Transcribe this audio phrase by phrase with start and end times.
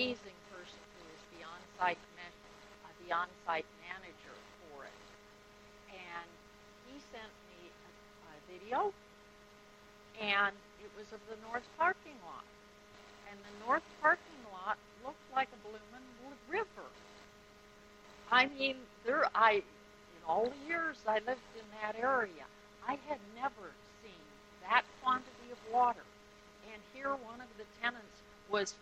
[0.00, 4.32] amazing person who is the on-site uh, the on-site manager
[4.64, 4.96] for it,
[5.92, 6.28] and
[6.88, 7.90] he sent me a,
[8.32, 8.94] a video,
[10.16, 12.48] and it was of the north parking lot,
[13.28, 16.08] and the north parking lot looked like a blooming
[16.48, 16.88] river.
[18.32, 22.48] I mean, there I in all the years I lived in that area,
[22.88, 23.68] I had never
[24.00, 24.24] seen
[24.64, 26.08] that quantity of water.
[26.72, 28.16] And here one of the tenants
[28.48, 28.76] was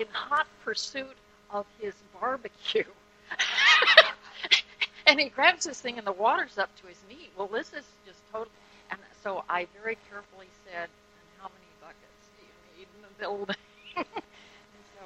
[0.00, 1.16] in hot pursuit
[1.50, 2.88] of his barbecue.
[5.06, 7.28] and he grabs this thing and the water's up to his knee.
[7.36, 8.50] Well, this is just total.
[8.90, 13.14] And so I very carefully said, and how many buckets do you need in the
[13.20, 13.60] building?
[13.96, 15.02] and so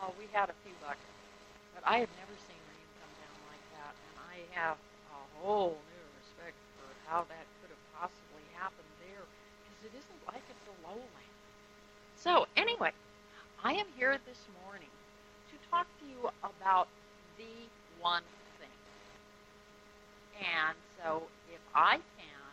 [0.00, 1.18] uh, we had a few buckets.
[1.76, 3.92] But I had never seen rain come down like that.
[3.92, 4.76] And I have
[5.12, 9.24] a whole new respect for how that could have possibly happened there.
[9.28, 11.32] Because it isn't like it's a lowland.
[12.16, 12.92] So anyway,
[13.64, 14.90] I am here this morning
[15.52, 16.88] to talk to you about
[17.38, 17.44] the
[18.00, 18.24] one
[18.58, 18.74] thing.
[20.42, 21.22] And so
[21.54, 22.50] if I can,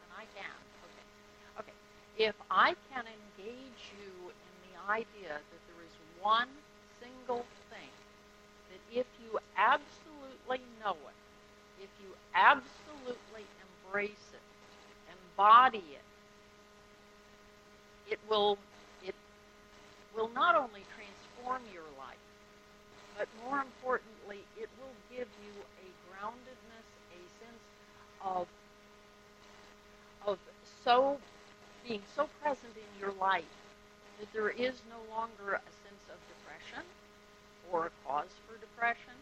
[0.00, 0.56] and I can,
[0.88, 1.76] okay, okay,
[2.16, 5.92] if I can engage you in the idea that there is
[6.22, 6.48] one
[7.02, 7.92] single thing
[8.70, 13.44] that if you absolutely know it, if you absolutely
[13.84, 14.40] embrace it,
[15.12, 16.06] embody it,
[18.10, 18.56] it will
[20.14, 22.22] will not only transform your life,
[23.16, 27.64] but more importantly, it will give you a groundedness, a sense
[28.24, 28.46] of
[30.26, 30.38] of
[30.84, 31.18] so
[31.86, 33.44] being so present in your life
[34.18, 36.84] that there is no longer a sense of depression
[37.72, 39.14] or a cause for depression.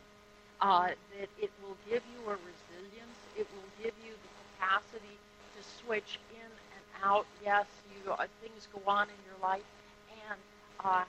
[0.60, 3.18] Uh, that it will give you a resilience.
[3.36, 5.16] It will give you the capacity
[5.56, 7.26] to switch in and out.
[7.44, 9.68] Yes, you uh, things go on in your life,
[10.28, 10.40] and
[10.84, 11.04] uh,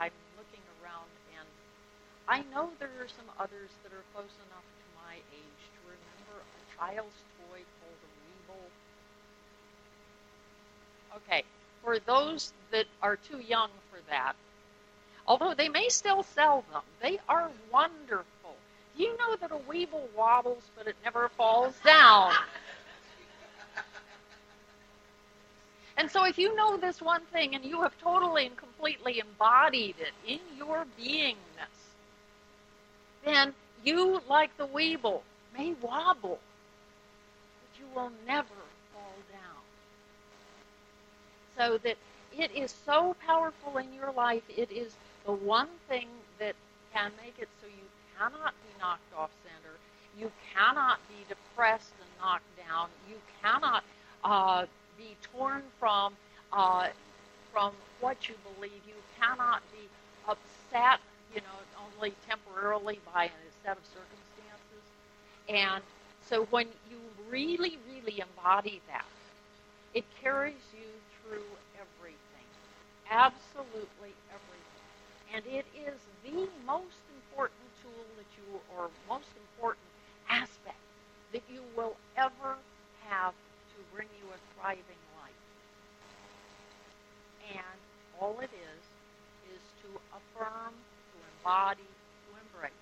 [0.00, 1.48] I'm looking around, and
[2.28, 6.36] I know there are some others that are close enough to my age to remember
[6.42, 8.10] a child's toy called a
[8.52, 8.68] Weeble.
[11.16, 11.44] Okay,
[11.84, 14.34] for those that are too young for that,
[15.26, 18.24] although they may still sell them, they are wonderful.
[18.96, 22.32] You know that a Weeble wobbles, but it never falls down?
[25.98, 29.96] And so, if you know this one thing and you have totally and completely embodied
[29.98, 31.34] it in your beingness,
[33.24, 33.52] then
[33.84, 35.22] you, like the Weeble,
[35.56, 36.38] may wobble,
[37.60, 38.54] but you will never
[38.92, 39.62] fall down.
[41.56, 41.96] So that
[42.38, 44.94] it is so powerful in your life, it is
[45.26, 46.06] the one thing
[46.38, 46.54] that
[46.94, 49.74] can make it so you cannot be knocked off center,
[50.16, 53.82] you cannot be depressed and knocked down, you cannot
[54.22, 54.64] uh,
[54.98, 56.14] be torn from
[56.52, 56.88] uh,
[57.52, 58.82] from what you believe.
[58.86, 59.88] You cannot be
[60.28, 61.00] upset,
[61.34, 61.58] you know,
[61.96, 63.30] only temporarily by a
[63.64, 64.84] set of circumstances.
[65.48, 65.82] And
[66.28, 66.98] so when you
[67.30, 69.06] really, really embody that,
[69.94, 70.88] it carries you
[71.22, 71.46] through
[71.80, 72.48] everything,
[73.10, 75.34] absolutely everything.
[75.34, 79.84] And it is the most important tool that you, or most important
[80.28, 80.76] aspect
[81.32, 82.56] that you will ever
[83.08, 83.34] have
[83.78, 85.42] to bring you a thriving life.
[87.54, 87.78] And
[88.18, 88.82] all it is,
[89.54, 92.74] is to affirm, to embody, to embrace.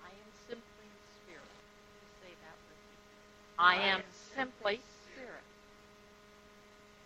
[0.00, 0.88] I am simply
[1.20, 1.52] spirit.
[2.00, 2.96] You say that with me.
[3.60, 4.00] I am
[4.34, 5.44] simply spirit.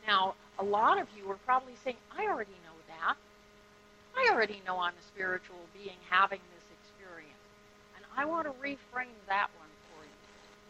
[0.07, 3.17] Now, a lot of you are probably saying, I already know that.
[4.17, 7.45] I already know I'm a spiritual being having this experience.
[7.97, 10.19] And I want to reframe that one for you.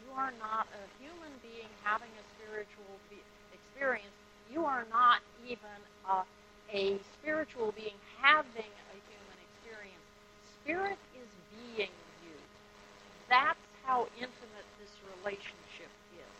[0.15, 2.93] are not a human being having a spiritual
[3.53, 4.13] experience.
[4.51, 5.77] You are not even
[6.07, 6.23] a,
[6.73, 10.05] a spiritual being having a human experience.
[10.61, 12.37] Spirit is being you.
[13.29, 16.37] That's how intimate this relationship is.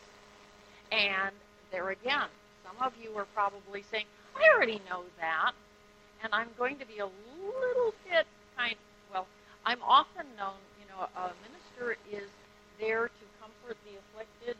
[0.91, 1.35] And
[1.71, 2.29] there again,
[2.63, 5.53] some of you are probably saying, I already know that.
[6.24, 7.09] And I'm going to be a
[7.41, 8.75] little bit kind
[9.12, 9.27] well,
[9.65, 12.29] I'm often known, you know, a minister is
[12.79, 13.25] there to
[13.59, 14.57] comfort the afflicted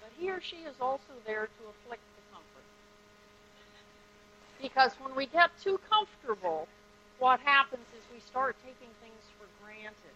[0.00, 2.66] but he or she is also there to afflict the comfort.
[4.60, 6.66] Because when we get too comfortable,
[7.18, 10.14] what happens is we start taking things for granted.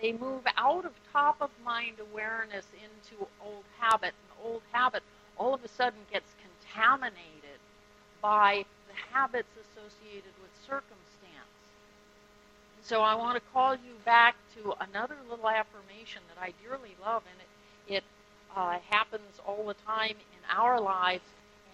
[0.00, 5.02] They move out of top of mind awareness into old habit, and old habit
[5.36, 7.60] all of a sudden gets contaminated
[8.22, 11.15] by the habits associated with circumstance.
[12.86, 17.24] So I want to call you back to another little affirmation that I dearly love,
[17.26, 18.04] and it, it
[18.54, 21.24] uh, happens all the time in our lives,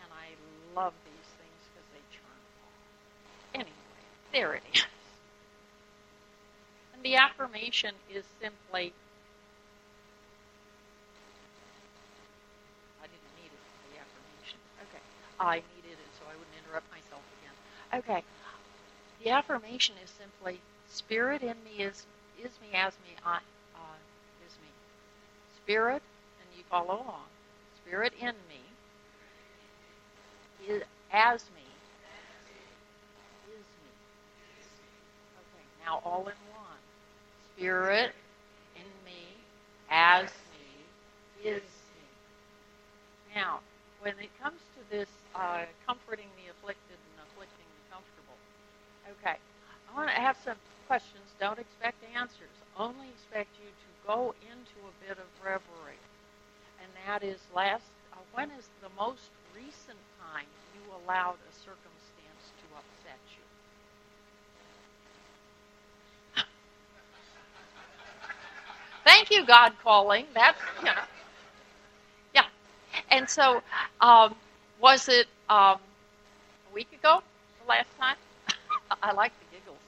[0.00, 3.61] and I love these things because they churn.
[3.61, 3.76] Anyway,
[4.32, 4.85] There it is.
[6.94, 8.94] And the affirmation is simply
[13.03, 14.59] I didn't need it for the affirmation.
[14.88, 15.03] Okay.
[15.38, 18.00] I needed it so I wouldn't interrupt myself again.
[18.00, 18.25] Okay.
[19.23, 20.61] The affirmation is simply
[20.93, 22.06] spirit in me is
[22.39, 23.99] is me as me I uh,
[24.47, 24.69] is me.
[25.62, 26.03] Spirit,
[26.41, 27.27] and you follow along.
[27.85, 28.61] Spirit in me
[30.69, 31.62] is as me
[33.49, 33.93] is me.
[35.41, 36.81] Okay, now all in one.
[37.56, 38.12] Spirit
[38.77, 39.23] in me
[39.91, 42.05] as me is me.
[43.35, 43.61] Now,
[44.00, 48.37] when it comes to this uh, comforting the afflicted and afflicting the comfortable,
[49.21, 49.38] okay,
[49.93, 50.56] I want to have some
[50.93, 51.25] questions.
[51.41, 52.53] Don't expect answers.
[52.77, 55.97] Only expect you to go into a bit of reverie.
[56.83, 60.44] And that is last, uh, when is the most recent time
[60.75, 63.21] you allowed a circumstance to upset
[66.37, 66.43] you?
[69.05, 70.27] Thank you, God calling.
[70.35, 70.93] That's, you know.
[72.35, 72.45] Yeah.
[73.11, 73.62] And so,
[74.03, 74.35] um,
[74.79, 75.79] was it um,
[76.71, 77.23] a week ago,
[77.62, 78.17] the last time?
[79.03, 79.79] I like the giggles.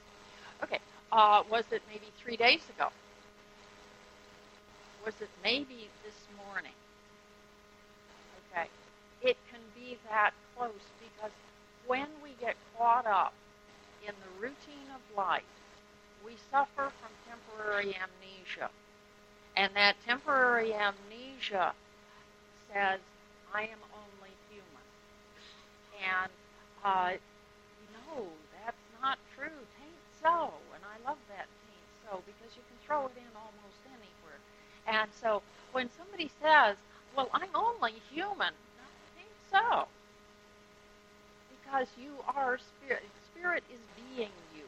[0.63, 0.79] Okay.
[1.11, 2.89] Uh, was it maybe three days ago?
[5.05, 6.15] Was it maybe this
[6.45, 6.73] morning?
[8.51, 8.67] Okay.
[9.21, 11.31] It can be that close because
[11.87, 13.33] when we get caught up
[14.07, 15.43] in the routine of life,
[16.25, 18.69] we suffer from temporary amnesia.
[19.55, 21.73] And that temporary amnesia
[22.73, 22.99] says,
[23.53, 24.85] I am only human.
[26.03, 26.31] And,
[26.83, 27.11] uh,
[27.93, 28.27] no,
[28.65, 29.47] that's not true.
[30.25, 30.49] So.
[30.73, 34.41] And I love that tain't so because you can throw it in almost anywhere.
[34.89, 35.41] And so
[35.71, 36.77] when somebody says,
[37.15, 39.87] well, I'm only human, no, tain't so.
[41.61, 43.03] Because you are spirit.
[43.33, 44.65] Spirit is being you.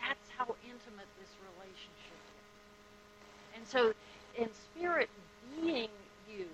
[0.00, 2.48] That's how intimate this relationship is.
[3.56, 3.92] And so
[4.40, 5.10] in spirit
[5.60, 5.92] being
[6.32, 6.46] you,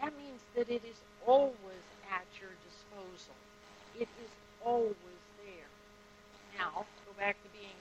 [0.00, 0.96] that means that it is
[1.26, 3.34] always at your disposal.
[3.98, 4.30] It is
[4.64, 5.70] always there.
[6.58, 7.79] Now, go back to being.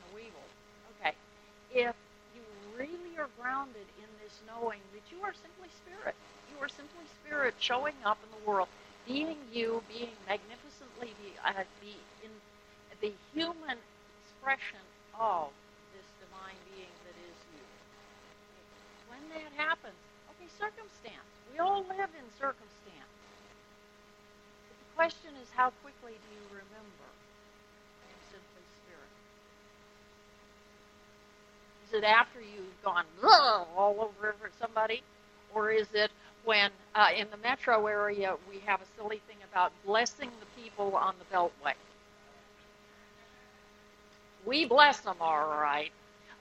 [1.73, 1.95] If
[2.35, 2.41] you
[2.77, 6.15] really are grounded in this knowing that you are simply spirit,
[6.49, 8.67] you are simply spirit showing up in the world,
[9.05, 11.93] being you, being magnificently the, uh, the,
[12.25, 12.31] in,
[13.01, 13.77] the human
[14.25, 14.81] expression
[15.15, 15.53] of
[15.95, 17.63] this divine being that is you.
[19.13, 19.95] When that happens,
[20.35, 21.29] okay, circumstance.
[21.53, 23.13] We all live in circumstance.
[24.67, 27.07] But the question is, how quickly do you remember?
[27.07, 29.13] I am simply spirit.
[31.89, 33.05] Is it after you've gone
[33.75, 35.01] all over somebody?
[35.55, 36.11] Or is it
[36.45, 40.95] when uh, in the metro area we have a silly thing about blessing the people
[40.95, 41.73] on the beltway?
[44.45, 45.91] We bless them all right.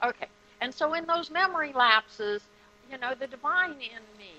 [0.05, 0.27] Okay.
[0.61, 2.43] And so in those memory lapses,
[2.91, 4.35] you know, the divine in me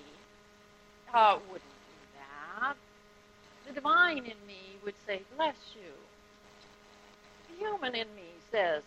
[1.13, 2.19] uh, wouldn't do
[2.61, 2.75] that.
[3.67, 5.91] The divine in me would say, bless you.
[7.49, 8.81] The human in me says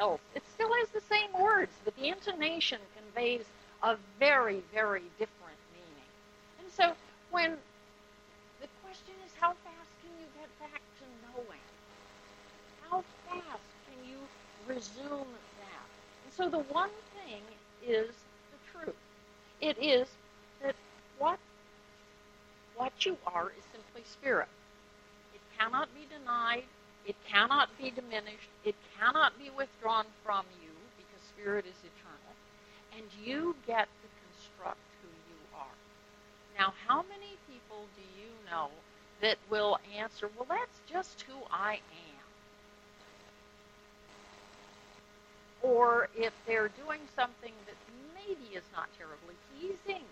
[0.00, 0.20] else.
[0.34, 3.44] It still has the same words, but the intonation conveys
[3.82, 6.10] a very, very different meaning.
[6.60, 6.92] And so
[7.30, 7.56] when
[8.60, 11.60] the question is, how fast can you get back to knowing?
[12.90, 14.18] How fast can you
[14.66, 15.26] resume
[15.60, 15.86] that?
[16.24, 17.42] And so the one thing
[17.86, 18.08] is
[18.52, 18.96] the truth.
[19.60, 20.08] It is
[20.62, 20.74] that
[21.18, 21.38] what
[22.76, 24.48] what you are is simply spirit.
[25.34, 26.64] It cannot be denied.
[27.06, 28.50] It cannot be diminished.
[28.64, 32.34] It cannot be withdrawn from you because spirit is eternal.
[32.96, 35.76] And you get to construct who you are.
[36.58, 38.70] Now, how many people do you know
[39.20, 41.80] that will answer, well, that's just who I am?
[45.62, 47.76] Or if they're doing something that
[48.14, 50.04] maybe is not terribly pleasing,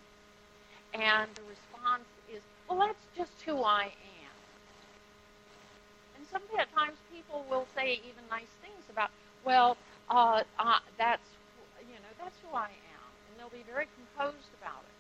[0.95, 4.13] and the response is, well, that's just who I am.
[6.35, 9.11] Sometimes people will say even nice things about,
[9.47, 9.79] well,
[10.11, 11.23] uh, uh, that's,
[11.87, 13.11] you know, that's who I am.
[13.31, 14.95] And they'll be very composed about it.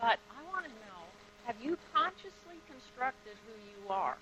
[0.00, 1.00] But I want to know,
[1.44, 4.16] have you consciously constructed who you are?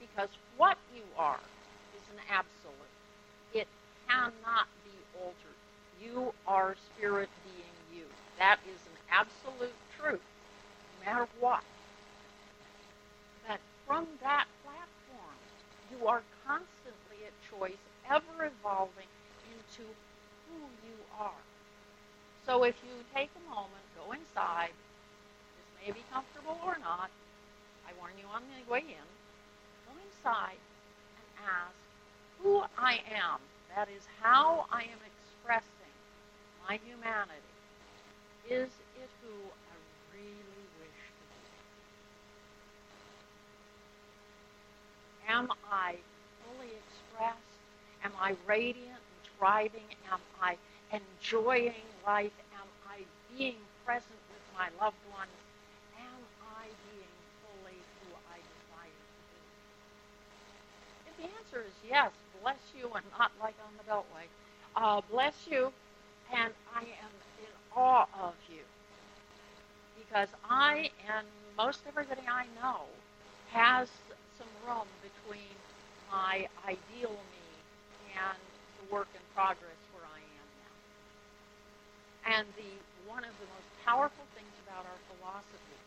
[0.00, 1.40] Because what you are
[1.96, 2.94] is an absolute.
[3.54, 3.66] It
[4.08, 5.58] cannot be altered.
[6.00, 8.06] You are spirit being you.
[8.38, 10.22] That is an absolute truth,
[11.02, 11.64] no matter what.
[13.46, 14.46] But from that
[16.18, 17.78] are constantly at choice,
[18.10, 19.06] ever evolving
[19.54, 19.86] into
[20.50, 21.44] who you are.
[22.44, 27.10] So if you take a moment, go inside, this may be comfortable or not,
[27.86, 29.08] I warn you on the way in,
[29.86, 31.78] go inside and ask,
[32.42, 33.38] who I am,
[33.76, 35.94] that is how I am expressing
[36.66, 37.54] my humanity,
[38.50, 39.74] is it who I
[40.16, 41.46] really wish to be?
[45.28, 45.96] Am I
[46.44, 47.38] fully expressed?
[48.02, 49.84] Am I radiant and thriving?
[50.10, 50.56] Am I
[50.90, 51.74] enjoying
[52.06, 52.32] life?
[52.54, 53.02] Am I
[53.36, 55.30] being present with my loved ones?
[55.98, 56.20] Am
[56.56, 59.40] I being fully who I desire to be?
[61.10, 62.10] If the answer is yes,
[62.42, 64.26] bless you and not like on the Beltway.
[64.76, 65.72] Uh, bless you,
[66.32, 68.62] and I am in awe of you.
[69.98, 72.82] Because I and most everybody I know
[73.52, 73.88] has
[74.38, 75.54] some room between
[76.10, 77.48] my ideal me
[78.14, 78.38] and
[78.80, 80.74] the work in progress where I am now.
[82.38, 82.72] And the
[83.10, 85.80] one of the most powerful things about our philosophy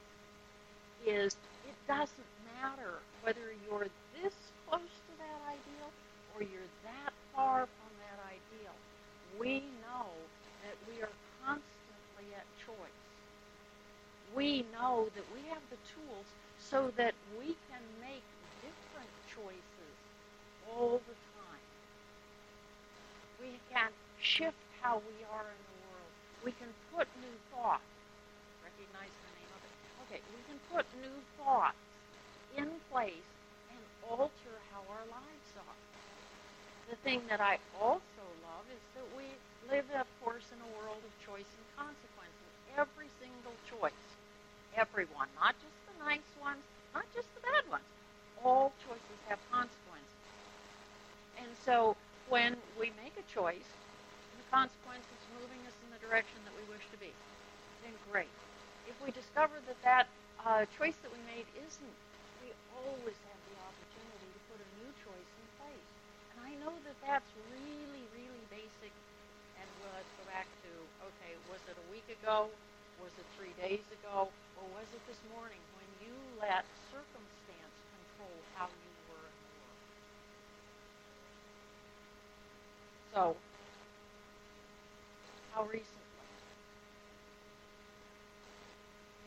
[1.05, 1.36] is
[1.67, 2.31] it doesn't
[2.62, 3.88] matter whether you're
[4.22, 4.34] this
[4.67, 5.89] close to that ideal
[6.36, 8.75] or you're that far from that ideal.
[9.39, 10.10] We know
[10.65, 11.15] that we are
[11.46, 13.00] constantly at choice.
[14.36, 16.25] We know that we have the tools
[16.60, 18.24] so that we can make
[18.61, 19.93] different choices
[20.69, 21.65] all the time.
[23.41, 23.89] We can
[24.21, 26.11] shift how we are in the world.
[26.45, 27.85] We can put new thoughts.
[28.63, 29.73] Recognize the name of it.
[30.07, 31.77] Okay, we can put new thoughts
[32.57, 33.29] in place
[33.73, 35.77] and alter how our lives are.
[36.89, 39.25] The thing that I also love is that we
[39.69, 42.51] live, of course, in a world of choice and consequences.
[42.77, 44.05] Every single choice,
[44.75, 46.61] everyone, not just the nice ones,
[46.93, 47.87] not just the bad ones,
[48.43, 50.21] all choices have consequences.
[51.38, 51.95] And so
[52.29, 53.69] when we make a choice,
[54.38, 57.12] the consequence is moving us in the direction that we wish to be,
[57.83, 58.31] then great.
[58.89, 60.05] If we discover that that
[60.45, 61.98] uh, choice that we made isn't,
[62.41, 65.89] we always have the opportunity to put a new choice in place.
[66.33, 68.93] And I know that that's really, really basic.
[69.60, 70.71] And well, let's go back to,
[71.05, 72.50] okay, was it a week ago?
[73.01, 74.29] Was it three days ago?
[74.57, 77.40] Or was it this morning when you let circumstance
[78.55, 79.51] how you were in the
[83.21, 83.35] world?
[83.35, 83.37] So,
[85.53, 85.87] how recently?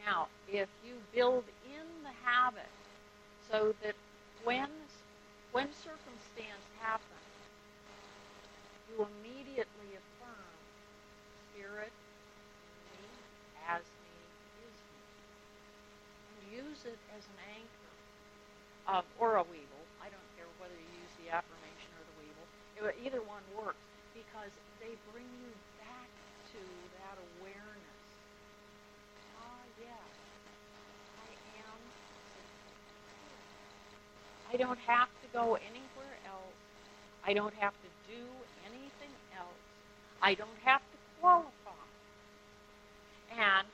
[0.05, 2.69] Now, if you build in the habit
[3.51, 3.95] so that
[4.45, 4.69] when
[5.53, 7.31] when circumstance happens,
[8.91, 10.55] you immediately affirm
[11.53, 11.93] spirit
[12.93, 13.09] me,
[13.69, 14.13] as me,
[14.67, 15.03] is me.
[16.29, 17.84] And use it as an anchor.
[18.87, 19.85] Uh, or a Weeble.
[20.05, 22.47] I don't care whether you use the affirmation or the Weeble.
[22.77, 23.81] It, either one works
[24.13, 25.51] because they bring you
[25.81, 26.09] back
[26.53, 26.61] to
[27.01, 27.99] that awareness.
[29.41, 30.11] Ah, yes,
[31.17, 31.33] I
[31.65, 31.81] am
[34.53, 36.59] I don't have to go anywhere else.
[37.25, 38.23] I don't have to do
[38.69, 39.61] anything else.
[40.21, 41.89] I don't have to qualify.
[43.33, 43.67] And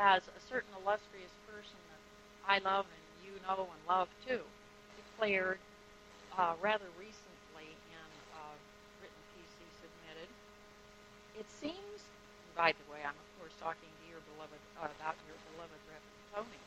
[0.00, 2.02] as a certain illustrious person that
[2.46, 4.40] I love and you know and love too,
[4.96, 5.60] declared
[6.38, 8.08] uh, rather recently in
[8.40, 8.44] a
[9.04, 10.30] written piece he submitted,
[11.36, 12.00] it seems,
[12.56, 16.24] by the way, I'm of course talking to your beloved uh, about your beloved Reverend
[16.32, 16.62] Tony.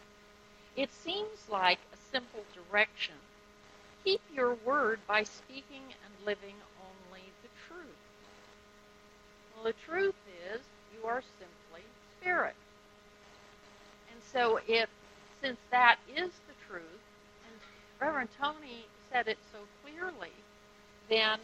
[0.78, 3.16] It seems like a simple direction
[4.04, 8.02] Keep your word by speaking and living only the truth.
[9.56, 10.16] Well, the truth
[10.52, 10.62] is
[10.94, 11.86] you are simply
[12.20, 12.56] spirit.
[14.12, 14.90] And so if
[15.42, 17.04] since that is the truth,
[17.46, 17.56] and
[18.00, 20.32] Reverend Tony said it so clearly,
[21.10, 21.40] then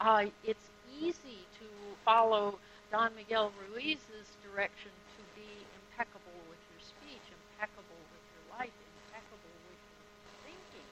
[0.00, 0.68] uh, it's
[1.00, 1.66] easy to
[2.04, 2.58] follow
[2.90, 5.48] Don Miguel Ruiz's direction to be
[5.92, 8.74] impeccable with your speech, impeccable with your life,
[9.10, 10.06] impeccable with your
[10.44, 10.88] thinking.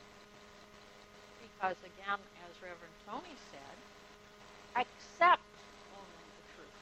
[1.41, 2.19] because, again,
[2.49, 3.77] as Reverend Tony said,
[4.77, 5.43] accept
[5.95, 6.81] only the truth.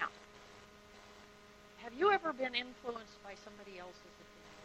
[0.00, 0.08] Now,
[1.92, 4.62] have you ever been influenced by somebody else's opinion?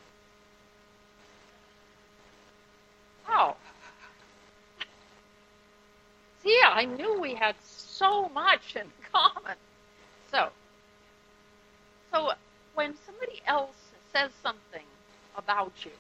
[3.28, 3.56] Oh.
[6.44, 9.58] See, I knew we had so much in common.
[10.32, 10.50] So,
[12.14, 12.32] so
[12.76, 13.76] when somebody else
[14.14, 14.86] says something
[15.38, 15.92] about you,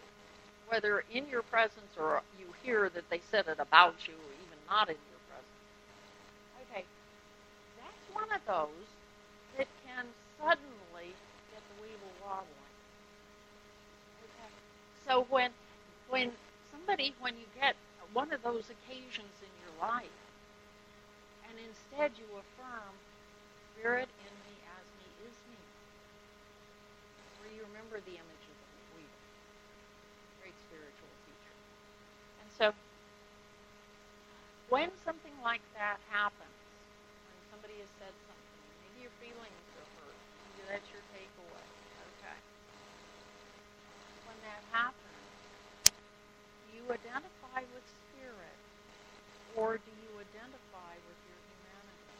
[0.69, 4.89] whether in your presence or you hear that they said it about you, even not
[4.89, 6.71] in your presence.
[6.71, 6.85] Okay,
[7.77, 8.87] that's one of those
[9.57, 10.05] that can
[10.39, 11.13] suddenly
[11.51, 12.73] get the Weeble wobbling.
[14.23, 14.51] Okay,
[15.05, 15.51] so when
[16.09, 16.31] when
[16.71, 17.75] somebody when you get
[18.13, 20.19] one of those occasions in your life,
[21.49, 22.93] and instead you affirm,
[23.75, 25.61] Spirit in me as me is me,
[27.41, 29.21] where you remember the image of the Weeble,
[30.41, 31.55] great spiritual teacher.
[32.41, 32.65] And so
[34.69, 36.57] when something like that happens,
[37.29, 39.76] when somebody has said something, maybe you're maybe
[40.67, 41.67] that's your takeaway.
[42.19, 42.37] Okay.
[44.27, 45.23] When that happens,
[45.87, 48.59] do you identify with spirit
[49.55, 52.19] or do you identify with your humanity?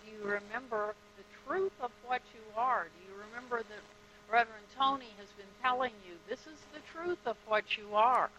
[0.00, 2.86] Do you remember the truth of what you are?
[2.86, 3.82] Do you remember that
[4.30, 8.30] Reverend Tony has been telling you this is the truth of what you are?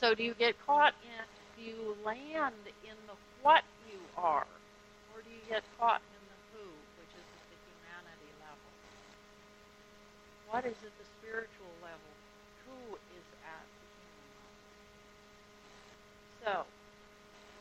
[0.00, 1.24] So do you get caught in,
[1.58, 4.46] do you land in the what you are,
[5.14, 6.66] or do you get caught in the who,
[6.98, 8.70] which is at the humanity level?
[10.52, 12.12] What is at the spiritual level?
[12.68, 14.60] Who is at the human level?
[16.44, 16.52] So,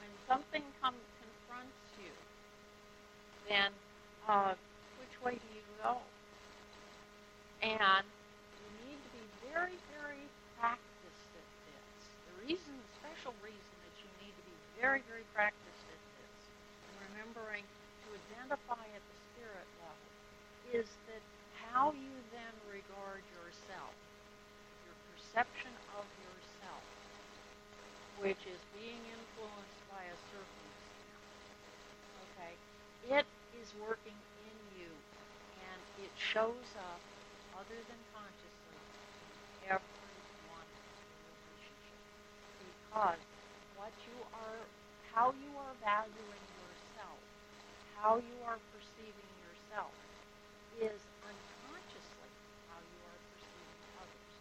[0.04, 2.12] when something comes confronts you,
[3.48, 3.72] then
[4.28, 4.60] uh,
[5.00, 6.04] which way do you go?
[7.64, 8.04] And
[8.60, 10.28] you need to be very, very
[10.60, 11.96] practiced at this.
[12.28, 16.36] The reason, the special reason that you need to be very, very practiced at this,
[17.08, 20.12] remembering to identify at the spirit level,
[20.76, 21.24] is that
[21.72, 23.96] how you then regard yourself,
[24.84, 26.84] your perception of yourself,
[28.20, 31.32] which is being influenced by a circumstance.
[32.28, 32.54] Okay?
[33.08, 34.92] It is working in you,
[35.64, 37.00] and it shows up
[37.56, 38.80] other than consciously
[39.64, 40.20] in every
[40.52, 40.68] one
[41.24, 42.12] relationships.
[42.60, 43.24] Because
[43.80, 44.60] what you are,
[45.16, 47.20] how you are valuing yourself,
[47.96, 49.96] how you are perceiving yourself,
[50.80, 52.32] is unconsciously
[52.72, 54.34] how you are perceiving others.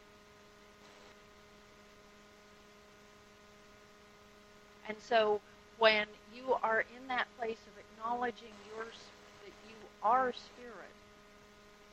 [4.91, 5.41] And so
[5.79, 10.95] when you are in that place of acknowledging your, that you are spirit,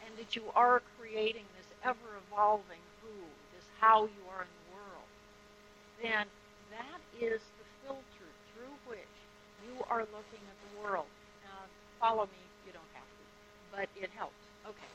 [0.02, 3.14] and that you are creating this ever-evolving who,
[3.54, 5.08] this how you are in the world,
[6.02, 6.26] then
[6.74, 9.14] that is the filter through which
[9.62, 11.06] you are looking at the world.
[11.46, 11.70] Now,
[12.02, 12.42] follow me.
[12.66, 13.24] You don't have to,
[13.78, 14.42] but it helps.
[14.66, 14.90] Okay.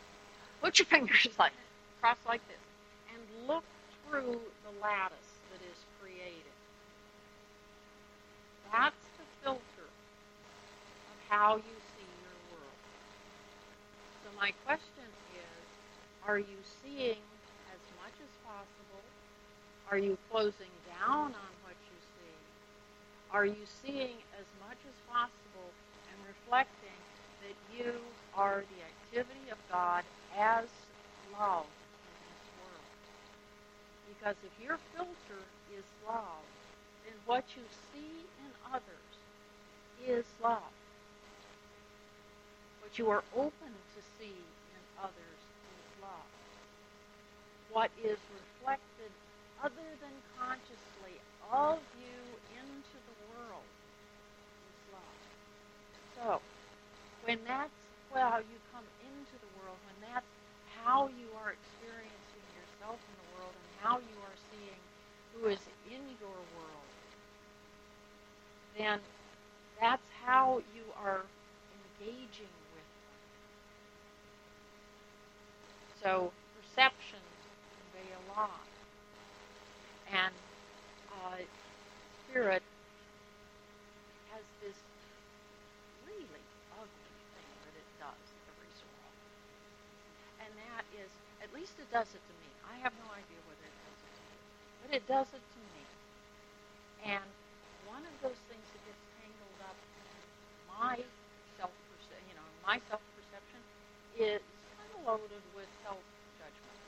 [0.61, 1.53] Put your fingers like
[2.01, 2.59] cross like this,
[3.15, 3.63] and look
[4.11, 6.32] through the lattice that is created.
[8.73, 9.89] That's the filter
[10.95, 12.81] of how you see your world.
[14.25, 15.07] So my question
[15.37, 15.65] is,
[16.27, 17.23] are you seeing
[17.73, 19.05] as much as possible?
[19.91, 22.37] Are you closing down on what you see?
[23.33, 25.71] Are you seeing as much as possible
[26.11, 26.99] and reflecting
[27.45, 28.01] that you
[28.35, 30.05] are the activity of God
[30.39, 30.67] as
[31.39, 32.89] love in this world?
[34.09, 35.43] Because if your filter
[35.77, 36.45] is love,
[37.05, 37.63] then what you
[37.93, 39.13] see in others
[40.07, 40.73] is love.
[42.83, 46.31] What you are open to see in others is love.
[47.71, 49.11] What is reflected
[49.63, 51.15] other than consciously
[51.53, 52.19] of you
[52.59, 53.69] into the world
[54.67, 55.19] is love.
[56.19, 56.41] So,
[57.25, 57.71] when that's
[58.13, 60.27] how you come into the world, when that's
[60.85, 64.83] how you are experiencing yourself in the world and how you are seeing
[65.35, 65.59] who is
[65.91, 66.89] in your world,
[68.77, 69.01] then
[69.81, 71.23] that's how you are
[72.01, 73.19] engaging with them.
[76.03, 77.23] So perceptions
[77.93, 78.67] convey a lot.
[80.13, 80.35] And
[81.11, 81.43] uh,
[82.29, 82.63] spirit
[84.33, 84.77] has this
[86.07, 86.45] really
[86.77, 90.47] ugly thing that it does every so often.
[90.47, 91.11] And that is,
[91.43, 92.49] at least it does it to me.
[92.69, 93.92] I have no idea whether it you.
[94.83, 95.83] But it does it to me.
[97.15, 97.25] And
[97.87, 100.07] one of those things that gets tangled up in
[100.69, 100.97] my
[101.59, 101.71] self
[102.29, 103.61] you know, my self perception
[104.19, 104.43] is
[104.79, 106.03] kind of loaded with self
[106.39, 106.79] judgment.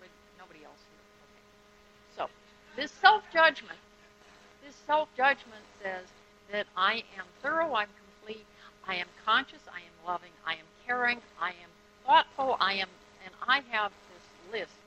[0.00, 1.04] With nobody else here.
[1.24, 1.44] Okay.
[2.16, 2.22] So
[2.76, 3.78] this self judgment,
[4.64, 6.06] this self judgment says
[6.52, 8.46] that I am thorough, I'm complete,
[8.86, 11.70] I am conscious, I am loving, I am caring, I am
[12.06, 12.88] thoughtful, I am,
[13.24, 14.79] and I have this list.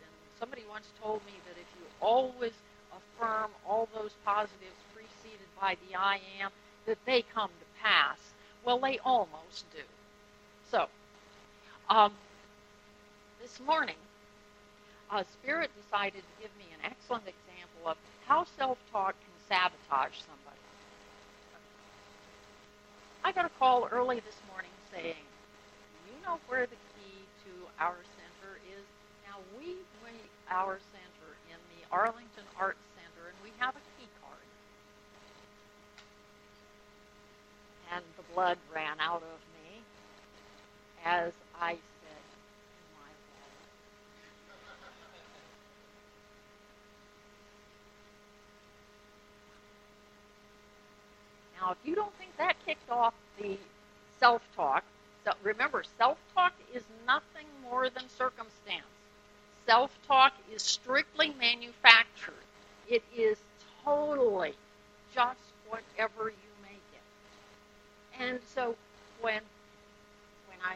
[0.43, 2.51] Somebody once told me that if you always
[2.91, 6.51] affirm all those positives preceded by the I am,
[6.85, 8.17] that they come to pass.
[8.65, 9.83] Well, they almost do.
[10.69, 10.87] So,
[11.89, 12.11] um,
[13.41, 13.95] this morning,
[15.09, 17.95] uh, Spirit decided to give me an excellent example of
[18.27, 20.59] how self-talk can sabotage somebody.
[23.23, 25.23] I got a call early this morning saying,
[26.05, 28.83] you know where the key to our center is?
[29.25, 34.07] Now, we meet our center in the Arlington Arts Center, and we have a key
[34.21, 34.47] card.
[37.93, 39.81] And the blood ran out of me
[41.03, 42.23] as I said,
[42.79, 43.59] in my wallet.
[51.59, 53.57] Now, if you don't think that kicked off the
[54.19, 54.83] self-talk,
[55.25, 58.92] so remember, self-talk is nothing more than circumstance.
[59.67, 62.33] Self-talk is strictly manufactured.
[62.89, 63.37] It is
[63.85, 64.53] totally
[65.15, 68.21] just whatever you make it.
[68.23, 68.75] And so
[69.21, 69.41] when
[70.47, 70.75] when I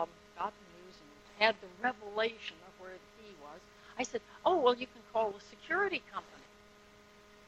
[0.00, 3.60] um, got the news and had the revelation of where key was,
[3.98, 6.44] I said, "Oh well, you can call the security company."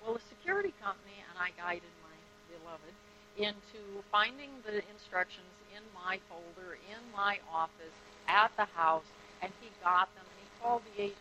[0.05, 2.17] Well, the security company and I guided my
[2.59, 2.95] beloved
[3.39, 7.95] into finding the instructions in my folder in my office
[8.29, 9.07] at the house,
[9.43, 10.25] and he got them.
[10.63, 11.15] Called the 800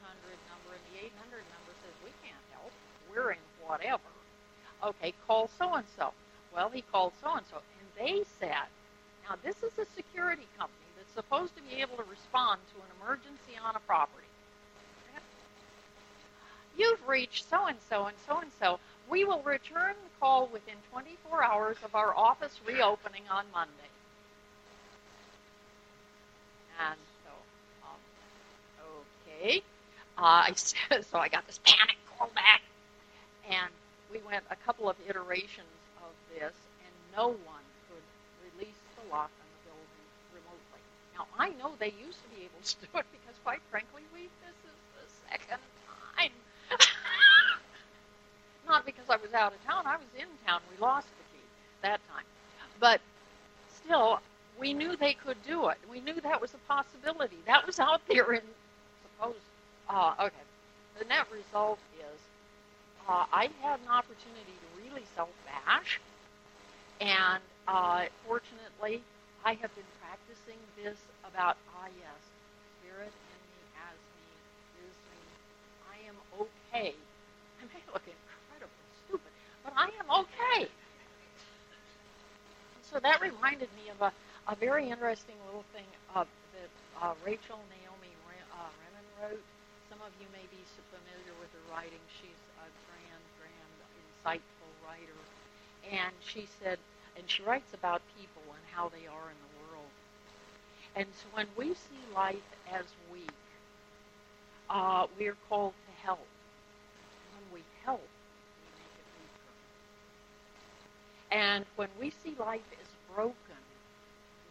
[0.50, 2.72] number, and the 800 number says, "We can't help.
[3.10, 4.10] We're in whatever."
[4.84, 6.14] Okay, call so and so.
[6.54, 8.68] Well, he called so and so, and they said,
[9.28, 12.90] "Now this is a security company that's supposed to be able to respond to an
[13.02, 14.28] emergency on a property."
[16.78, 18.80] You've reached so and so and so and so.
[19.08, 23.72] We will return the call within 24 hours of our office reopening on Monday.
[26.80, 27.00] And
[29.42, 29.64] okay.
[30.18, 32.62] Uh, I said, so I got this panic call back,
[33.50, 33.70] and
[34.12, 35.68] we went a couple of iterations
[36.04, 36.54] of this,
[36.86, 38.04] and no one could
[38.54, 40.82] release the lock on the building remotely.
[41.18, 44.30] Now I know they used to be able to do it because, quite frankly, we
[44.46, 45.60] this is the second
[46.18, 46.32] time.
[48.68, 50.62] Not because I was out of town; I was in town.
[50.72, 51.44] We lost the key
[51.84, 52.26] that time,
[52.80, 53.02] but
[53.70, 54.20] still,
[54.60, 55.78] we knew they could do it.
[55.90, 57.38] We knew that was a possibility.
[57.46, 58.42] That was out there in
[59.22, 60.46] Uh, okay,
[61.00, 62.20] the net result is
[63.08, 66.02] uh, I had an opportunity to really self-bash,
[67.00, 69.02] and uh, fortunately,
[69.46, 72.20] I have been practicing this about ah yes,
[72.82, 74.28] spirit in me, as me,
[74.90, 75.22] is me.
[75.94, 76.94] I am okay.
[77.62, 79.32] I may look incredibly stupid,
[79.64, 80.68] but I am okay.
[82.92, 84.12] So that reminded me of a
[84.48, 86.24] a very interesting little thing uh,
[86.54, 87.85] that Rachel Remen
[89.22, 89.44] wrote.
[89.90, 92.02] Some of you may be familiar with her writing.
[92.22, 95.20] She's a grand, grand, insightful writer.
[95.92, 96.80] And she said,
[97.18, 99.92] and she writes about people and how they are in the world.
[100.96, 103.32] And so when we see life as weak,
[104.70, 106.28] uh, we're called to help.
[107.36, 109.54] When we help, we make it weaker.
[111.32, 113.62] And when we see life as broken,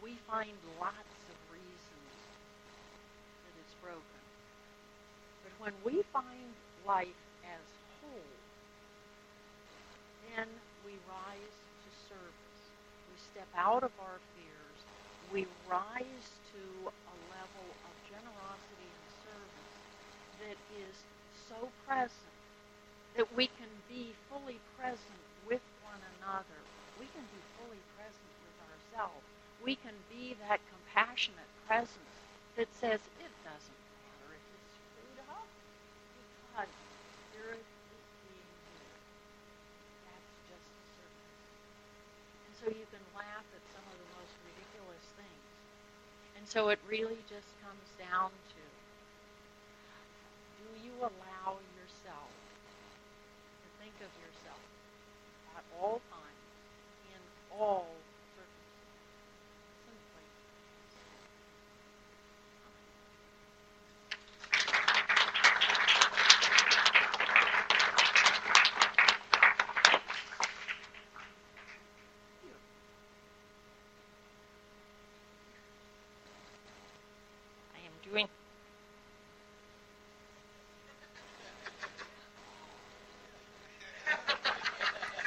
[0.01, 2.13] we find lots of reasons
[3.43, 4.14] that it's broken.
[5.59, 6.53] When we find
[6.85, 7.65] life as
[8.01, 8.31] whole,
[10.29, 10.47] then
[10.85, 12.61] we rise to service.
[13.09, 14.79] We step out of our fears.
[15.33, 19.75] We rise to a level of generosity and service
[20.45, 20.95] that is
[21.49, 22.35] so present
[23.17, 26.59] that we can be fully present with one another.
[26.99, 29.25] We can be fully present with ourselves
[29.65, 32.13] we can be that compassionate presence
[32.55, 35.49] that says, it doesn't matter if it's screwed up,
[36.55, 36.71] because
[37.27, 38.95] Spirit is being here.
[40.07, 41.35] That's just a service.
[42.47, 45.43] And so you can laugh at some of the most ridiculous things.
[46.39, 48.63] And so it really just comes down to,
[50.63, 54.63] do you allow yourself to think of yourself
[55.59, 56.47] at all times,
[57.11, 57.91] in all